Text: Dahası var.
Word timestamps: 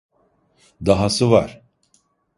Dahası 0.85 1.31
var. 1.31 1.61